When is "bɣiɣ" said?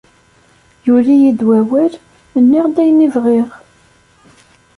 3.13-3.49